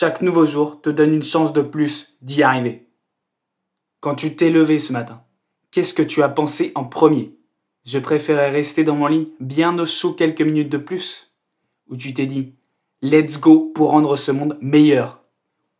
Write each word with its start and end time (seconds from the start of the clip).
Chaque 0.00 0.22
nouveau 0.22 0.46
jour 0.46 0.80
te 0.80 0.90
donne 0.90 1.12
une 1.12 1.24
chance 1.24 1.52
de 1.52 1.60
plus 1.60 2.14
d'y 2.22 2.44
arriver. 2.44 2.86
Quand 3.98 4.14
tu 4.14 4.36
t'es 4.36 4.48
levé 4.48 4.78
ce 4.78 4.92
matin, 4.92 5.24
qu'est-ce 5.72 5.92
que 5.92 6.04
tu 6.04 6.22
as 6.22 6.28
pensé 6.28 6.70
en 6.76 6.84
premier? 6.84 7.36
Je 7.84 7.98
préférais 7.98 8.50
rester 8.50 8.84
dans 8.84 8.94
mon 8.94 9.08
lit 9.08 9.32
bien 9.40 9.76
au 9.76 9.84
chaud 9.84 10.12
quelques 10.12 10.42
minutes 10.42 10.68
de 10.68 10.78
plus? 10.78 11.32
Ou 11.88 11.96
tu 11.96 12.14
t'es 12.14 12.26
dit 12.26 12.54
Let's 13.02 13.40
go 13.40 13.72
pour 13.74 13.90
rendre 13.90 14.14
ce 14.14 14.30
monde 14.30 14.56
meilleur? 14.60 15.20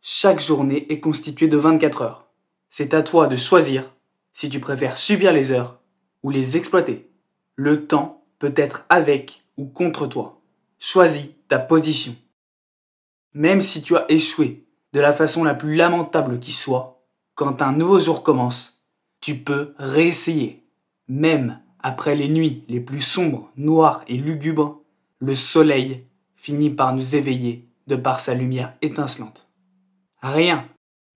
Chaque 0.01 0.41
journée 0.41 0.91
est 0.91 0.99
constituée 0.99 1.47
de 1.47 1.55
24 1.55 2.01
heures. 2.01 2.27
C'est 2.69 2.93
à 2.93 3.03
toi 3.03 3.27
de 3.27 3.37
choisir 3.37 3.89
si 4.33 4.49
tu 4.49 4.59
préfères 4.59 4.97
subir 4.97 5.31
les 5.31 5.53
heures 5.53 5.79
ou 6.23 6.29
les 6.29 6.57
exploiter. 6.57 7.09
Le 7.55 7.87
temps 7.87 8.25
peut 8.37 8.53
être 8.57 8.83
avec 8.89 9.45
ou 9.55 9.65
contre 9.65 10.07
toi. 10.07 10.41
Choisis 10.77 11.27
ta 11.47 11.57
position. 11.57 12.17
Même 13.33 13.61
si 13.61 13.81
tu 13.81 13.95
as 13.95 14.05
échoué 14.09 14.65
de 14.93 14.99
la 14.99 15.13
façon 15.13 15.43
la 15.43 15.53
plus 15.53 15.75
lamentable 15.75 16.39
qui 16.39 16.51
soit, 16.51 17.03
quand 17.35 17.61
un 17.61 17.73
nouveau 17.73 17.99
jour 17.99 18.23
commence, 18.23 18.81
tu 19.21 19.37
peux 19.37 19.73
réessayer. 19.77 20.63
Même 21.07 21.59
après 21.81 22.15
les 22.15 22.27
nuits 22.27 22.63
les 22.67 22.79
plus 22.79 23.01
sombres, 23.01 23.51
noires 23.55 24.03
et 24.07 24.17
lugubres, 24.17 24.81
le 25.19 25.35
soleil 25.35 26.05
finit 26.35 26.69
par 26.69 26.93
nous 26.93 27.15
éveiller 27.15 27.67
de 27.87 27.95
par 27.95 28.19
sa 28.19 28.33
lumière 28.33 28.75
étincelante. 28.81 29.47
Rien 30.21 30.67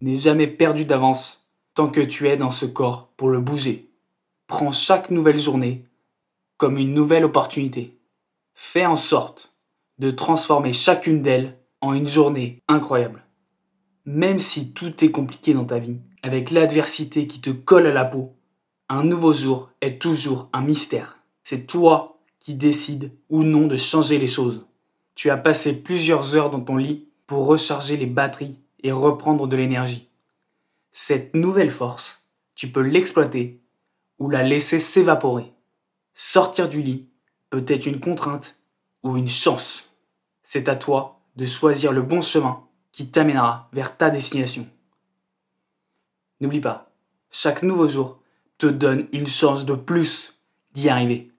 n'est 0.02 0.16
jamais 0.16 0.48
perdu 0.48 0.86
d'avance 0.86 1.48
tant 1.74 1.90
que 1.90 2.02
tu 2.02 2.28
es 2.28 2.38
dans 2.38 2.52
ce 2.52 2.66
corps 2.66 3.10
pour 3.18 3.30
le 3.30 3.40
bouger. 3.40 3.90
Prends 4.48 4.72
chaque 4.72 5.10
nouvelle 5.10 5.38
journée 5.38 5.86
comme 6.58 6.78
une 6.78 6.94
nouvelle 6.94 7.26
opportunité. 7.26 7.98
Fais 8.54 8.86
en 8.86 8.96
sorte 8.96 9.54
de 9.98 10.12
transformer 10.12 10.74
chacune 10.74 11.22
d'elles 11.22 11.58
une 11.92 12.08
journée 12.08 12.62
incroyable. 12.70 13.26
Même 14.06 14.40
si 14.40 14.72
tout 14.72 15.04
est 15.04 15.12
compliqué 15.12 15.54
dans 15.54 15.66
ta 15.66 15.80
vie, 15.80 16.00
avec 16.22 16.52
l'adversité 16.52 17.28
qui 17.28 17.42
te 17.42 17.50
colle 17.50 17.88
à 17.88 17.92
la 17.92 18.06
peau, 18.06 18.34
un 18.88 19.04
nouveau 19.04 19.34
jour 19.34 19.72
est 19.82 20.02
toujours 20.02 20.50
un 20.54 20.62
mystère. 20.62 21.20
C'est 21.44 21.68
toi 21.68 22.22
qui 22.40 22.54
décides 22.54 23.12
ou 23.30 23.44
non 23.44 23.68
de 23.68 23.76
changer 23.76 24.18
les 24.18 24.28
choses. 24.28 24.66
Tu 25.16 25.30
as 25.30 25.38
passé 25.38 25.74
plusieurs 25.74 26.36
heures 26.36 26.50
dans 26.50 26.62
ton 26.62 26.78
lit 26.78 27.10
pour 27.28 27.46
recharger 27.46 27.98
les 27.98 28.06
batteries 28.06 28.60
et 28.84 28.92
reprendre 28.92 29.48
de 29.48 29.56
l'énergie. 29.56 30.08
Cette 30.92 31.34
nouvelle 31.34 31.72
force, 31.72 32.22
tu 32.56 32.70
peux 32.70 32.82
l'exploiter 32.82 33.62
ou 34.20 34.30
la 34.30 34.44
laisser 34.44 34.80
s'évaporer. 34.80 35.52
Sortir 36.14 36.70
du 36.70 36.82
lit 36.82 37.08
peut 37.50 37.66
être 37.68 37.86
une 37.86 38.00
contrainte 38.00 38.58
ou 39.02 39.18
une 39.18 39.28
chance. 39.28 39.90
C'est 40.44 40.70
à 40.70 40.76
toi 40.76 41.22
de 41.36 41.46
choisir 41.46 41.92
le 41.92 42.02
bon 42.02 42.22
chemin 42.22 42.64
qui 42.92 43.10
t'amènera 43.10 43.70
vers 43.74 43.98
ta 43.98 44.10
destination. 44.10 44.68
N'oublie 46.40 46.62
pas, 46.62 46.92
chaque 47.32 47.64
nouveau 47.64 47.88
jour 47.88 48.20
te 48.58 48.68
donne 48.68 49.08
une 49.12 49.28
chance 49.28 49.66
de 49.66 49.74
plus 49.74 50.34
d'y 50.74 50.90
arriver. 50.90 51.33